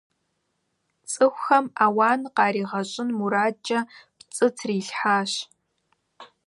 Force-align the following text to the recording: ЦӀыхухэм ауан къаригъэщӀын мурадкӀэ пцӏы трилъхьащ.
ЦӀыхухэм 1.11 1.65
ауан 1.85 2.21
къаригъэщӀын 2.35 3.09
мурадкӀэ 3.17 3.79
пцӏы 4.17 4.47
трилъхьащ. 4.57 5.31